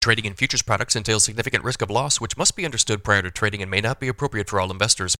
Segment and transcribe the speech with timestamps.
[0.00, 3.30] Trading in futures products entails significant risk of loss, which must be understood prior to
[3.30, 5.14] trading and may not be appropriate for all investors.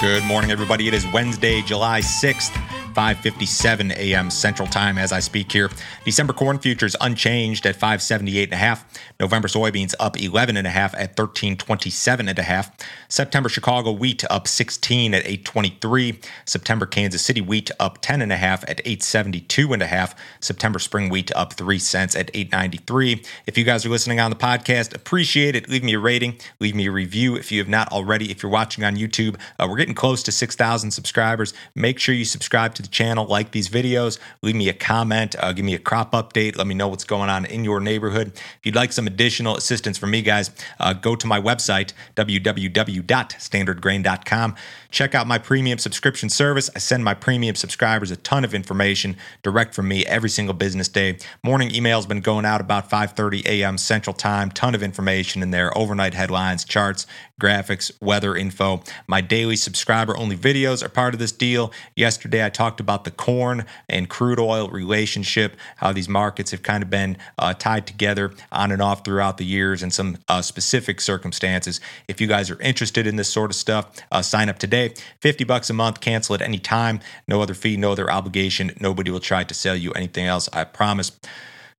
[0.00, 0.88] Good morning, everybody.
[0.88, 2.69] It is Wednesday, July 6th.
[2.94, 4.30] 5:57 a.m.
[4.30, 5.70] Central Time as I speak here.
[6.04, 8.84] December corn futures unchanged at 578 and a half.
[9.18, 12.70] November soybeans up 11 and a half at 1327 and a half.
[13.08, 16.20] September Chicago wheat up 16 at 823.
[16.44, 20.14] September Kansas City wheat up 10 and a half at 872 and a half.
[20.40, 23.22] September spring wheat up 3 cents at 893.
[23.46, 25.68] If you guys are listening on the podcast, appreciate it.
[25.68, 28.30] Leave me a rating, leave me a review if you have not already.
[28.30, 31.52] If you're watching on YouTube, uh, we're getting close to 6,000 subscribers.
[31.74, 35.52] Make sure you subscribe to the channel, like these videos, leave me a comment, uh,
[35.52, 38.32] give me a crop update, let me know what's going on in your neighborhood.
[38.34, 44.56] If you'd like some additional assistance from me, guys, uh, go to my website, www.standardgrain.com.
[44.90, 46.68] Check out my premium subscription service.
[46.74, 50.88] I send my premium subscribers a ton of information direct from me every single business
[50.88, 51.18] day.
[51.42, 53.78] Morning email's been going out about 5:30 a.m.
[53.78, 54.50] Central Time.
[54.50, 57.06] Ton of information in there, overnight headlines, charts,
[57.40, 58.82] graphics, weather info.
[59.06, 61.72] My daily subscriber only videos are part of this deal.
[61.94, 66.82] Yesterday I talked about the corn and crude oil relationship, how these markets have kind
[66.82, 71.00] of been uh, tied together on and off throughout the years and some uh, specific
[71.00, 71.80] circumstances.
[72.08, 74.94] If you guys are interested in this sort of stuff, uh, sign up today today.
[75.20, 77.00] 50 bucks a month, cancel at any time.
[77.26, 78.72] No other fee, no other obligation.
[78.80, 81.12] Nobody will try to sell you anything else, I promise.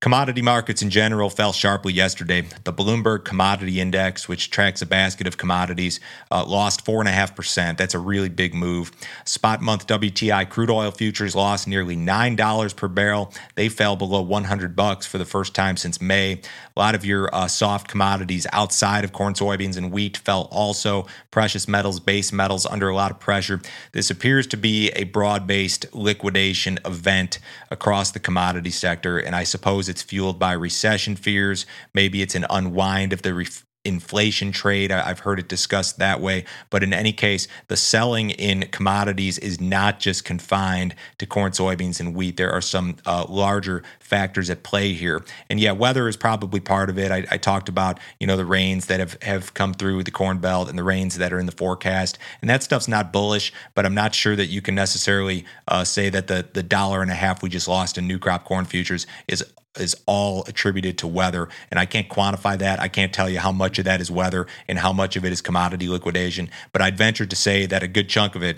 [0.01, 2.41] Commodity markets in general fell sharply yesterday.
[2.63, 5.99] The Bloomberg Commodity Index, which tracks a basket of commodities,
[6.31, 7.77] uh, lost 4.5%.
[7.77, 8.91] That's a really big move.
[9.25, 13.31] Spot month WTI crude oil futures lost nearly $9 per barrel.
[13.53, 16.41] They fell below 100 bucks for the first time since May.
[16.75, 21.05] A lot of your uh, soft commodities outside of corn, soybeans, and wheat fell also.
[21.29, 23.61] Precious metals, base metals under a lot of pressure.
[23.91, 27.37] This appears to be a broad based liquidation event
[27.69, 31.67] across the commodity sector, and I suppose it's fueled by recession fears.
[31.93, 33.47] Maybe it's an unwind of the re-
[33.83, 34.91] inflation trade.
[34.91, 36.45] I've heard it discussed that way.
[36.69, 41.99] But in any case, the selling in commodities is not just confined to corn, soybeans,
[41.99, 42.37] and wheat.
[42.37, 45.23] There are some uh, larger factors at play here.
[45.49, 47.11] And yeah, weather is probably part of it.
[47.11, 50.37] I, I, talked about, you know, the rains that have, have come through the corn
[50.37, 52.19] belt and the rains that are in the forecast.
[52.41, 56.09] And that stuff's not bullish, but I'm not sure that you can necessarily uh, say
[56.09, 59.07] that the, the dollar and a half we just lost in new crop corn futures
[59.27, 59.43] is
[59.79, 61.49] is all attributed to weather.
[61.69, 62.79] And I can't quantify that.
[62.79, 65.31] I can't tell you how much of that is weather and how much of it
[65.31, 66.49] is commodity liquidation.
[66.73, 68.57] But I'd venture to say that a good chunk of it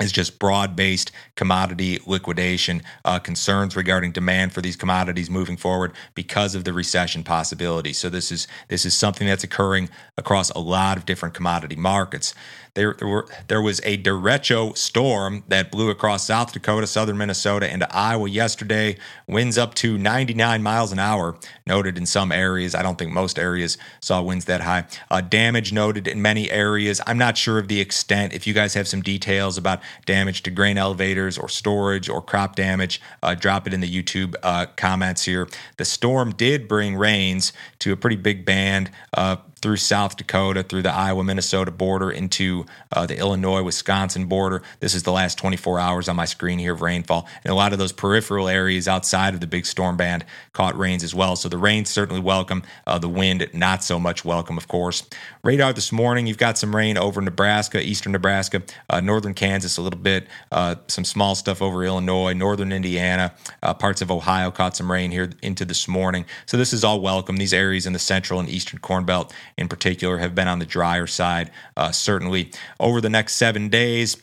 [0.00, 5.92] is just broad based commodity liquidation uh, concerns regarding demand for these commodities moving forward
[6.14, 7.92] because of the recession possibility.
[7.92, 12.34] So this is this is something that's occurring across a lot of different commodity markets.
[12.74, 17.70] There, there, were, there was a derecho storm that blew across South Dakota, southern Minnesota,
[17.70, 18.96] into Iowa yesterday.
[19.28, 21.36] Winds up to 99 miles an hour,
[21.66, 22.74] noted in some areas.
[22.74, 24.86] I don't think most areas saw winds that high.
[25.10, 26.98] Uh, damage noted in many areas.
[27.06, 28.32] I'm not sure of the extent.
[28.32, 32.56] If you guys have some details about damage to grain elevators or storage or crop
[32.56, 35.48] damage, uh, drop it in the YouTube uh, comments here.
[35.76, 40.82] The storm did bring rains to a pretty big band uh, through South Dakota, through
[40.82, 44.60] the Iowa Minnesota border, into uh, the Illinois Wisconsin border.
[44.80, 47.28] This is the last 24 hours on my screen here of rainfall.
[47.44, 51.04] And a lot of those peripheral areas outside of the big storm band caught rains
[51.04, 51.36] as well.
[51.36, 52.64] So the rain certainly welcome.
[52.86, 55.04] Uh, the wind, not so much welcome, of course.
[55.44, 59.82] Radar this morning, you've got some rain over Nebraska, eastern Nebraska, uh, northern Kansas a
[59.82, 64.76] little bit, uh, some small stuff over Illinois, northern Indiana, uh, parts of Ohio caught
[64.76, 66.24] some rain here into this morning.
[66.46, 67.36] So this is all welcome.
[67.36, 70.66] These areas in the central and eastern Corn Belt in particular have been on the
[70.66, 72.50] drier side, uh, certainly.
[72.80, 74.16] Over the next seven days,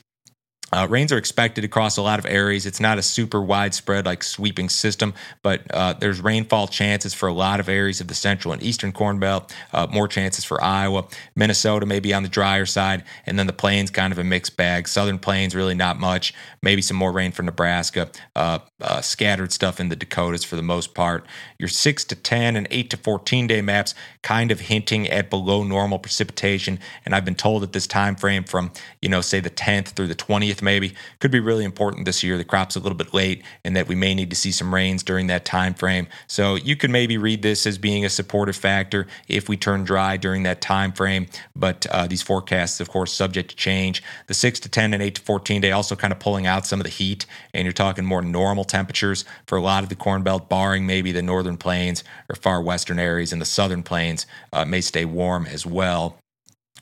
[0.71, 2.65] uh, rains are expected across a lot of areas.
[2.65, 7.33] It's not a super widespread, like sweeping system, but uh, there's rainfall chances for a
[7.33, 9.53] lot of areas of the central and eastern Corn Belt.
[9.73, 13.89] Uh, more chances for Iowa, Minnesota, maybe on the drier side, and then the plains
[13.89, 14.87] kind of a mixed bag.
[14.87, 16.33] Southern plains really not much.
[16.61, 18.09] Maybe some more rain for Nebraska.
[18.35, 21.25] Uh, uh, scattered stuff in the Dakotas for the most part.
[21.57, 25.63] Your six to ten and eight to fourteen day maps kind of hinting at below
[25.63, 28.71] normal precipitation, and I've been told that this time frame from
[29.01, 32.37] you know say the 10th through the 20th maybe could be really important this year.
[32.37, 35.03] The crop's a little bit late, and that we may need to see some rains
[35.03, 36.07] during that time frame.
[36.27, 40.17] So you could maybe read this as being a supportive factor if we turn dry
[40.17, 41.27] during that time frame.
[41.55, 44.03] But uh, these forecasts, of course, subject to change.
[44.27, 46.79] The six to ten and eight to fourteen day also kind of pulling out some
[46.79, 50.23] of the heat, and you're talking more normal temperatures for a lot of the Corn
[50.23, 54.65] Belt, barring maybe the northern plains or far western areas, and the southern plains uh,
[54.65, 56.17] may stay warm as well.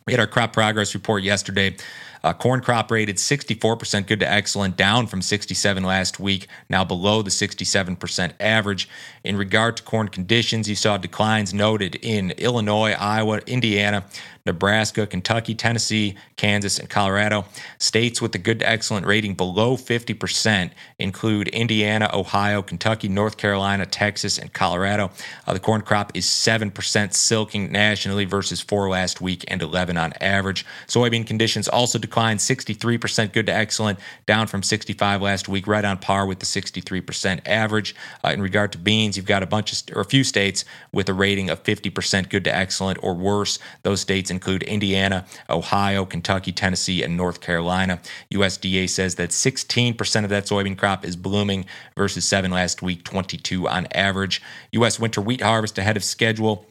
[0.05, 1.75] We had our crop progress report yesterday.
[2.23, 7.21] Uh, corn crop rated 64% good to excellent, down from 67 last week, now below
[7.21, 8.89] the 67% average.
[9.23, 14.05] In regard to corn conditions, you saw declines noted in Illinois, Iowa, Indiana,
[14.47, 17.45] Nebraska, Kentucky, Tennessee, Kansas, and Colorado.
[17.77, 23.85] States with a good to excellent rating below 50% include Indiana, Ohio, Kentucky, North Carolina,
[23.85, 25.11] Texas, and Colorado.
[25.45, 30.13] Uh, the corn crop is 7% silking nationally versus 4 last week and 11 on
[30.21, 30.65] average.
[30.87, 35.97] Soybean conditions also declined 63% good to excellent, down from 65 last week, right on
[35.97, 37.95] par with the 63% average.
[38.25, 41.07] Uh, in regard to beans, you've got a bunch of or a few states with
[41.09, 43.59] a rating of 50% good to excellent or worse.
[43.83, 47.99] Those states include Indiana, Ohio, Kentucky, Tennessee, and North Carolina.
[48.33, 51.65] USDA says that 16% of that soybean crop is blooming
[51.95, 54.41] versus 7 last week, 22 on average.
[54.71, 54.99] U.S.
[54.99, 56.65] winter wheat harvest ahead of schedule.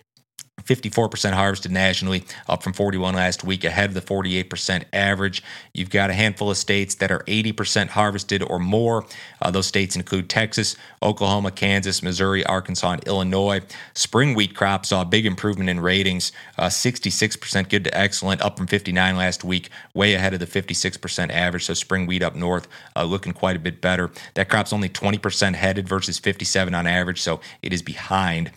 [0.67, 5.43] 54% harvested nationally, up from 41 last week, ahead of the 48% average.
[5.73, 9.07] You've got a handful of states that are 80% harvested or more.
[9.41, 13.61] Uh, those states include Texas, Oklahoma, Kansas, Missouri, Arkansas, and Illinois.
[13.95, 18.57] Spring wheat crop saw a big improvement in ratings, uh, 66% good to excellent, up
[18.59, 21.65] from 59 last week, way ahead of the 56% average.
[21.65, 22.67] So spring wheat up north
[22.97, 24.11] uh, looking quite a bit better.
[24.35, 28.51] That crop's only 20% headed versus 57 on average, so it is behind.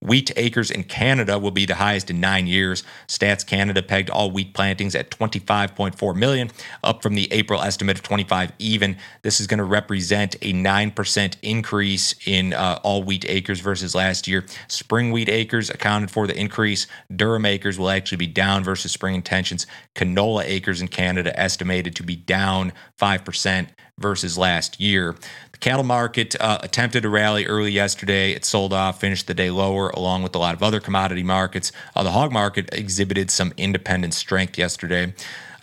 [0.00, 2.84] Wheat acres in Canada will be the highest in nine years.
[3.08, 6.50] Stats Canada pegged all wheat plantings at 25.4 million,
[6.84, 8.96] up from the April estimate of 25 even.
[9.22, 14.28] This is going to represent a 9% increase in uh, all wheat acres versus last
[14.28, 14.46] year.
[14.68, 16.86] Spring wheat acres accounted for the increase.
[17.12, 19.66] Durum acres will actually be down versus spring intentions.
[19.96, 23.68] Canola acres in Canada estimated to be down 5%
[23.98, 25.14] versus last year.
[25.52, 28.32] The cattle market uh, attempted to rally early yesterday.
[28.32, 31.72] It sold off, finished the day lower, along with a lot of other commodity markets.
[31.96, 35.12] Uh, the hog market exhibited some independent strength yesterday.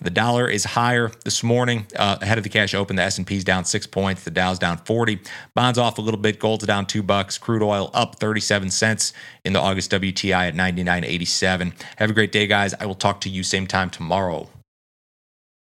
[0.02, 2.98] The dollar is higher this morning uh, ahead of the cash open.
[2.98, 4.24] The S&P is down six points.
[4.24, 5.20] The Dow's down 40.
[5.54, 6.38] Bonds off a little bit.
[6.38, 7.38] Gold's down two bucks.
[7.38, 9.14] Crude oil up 37 cents
[9.46, 11.74] in the August WTI at 99.87.
[11.96, 12.74] Have a great day, guys.
[12.74, 14.50] I will talk to you same time tomorrow.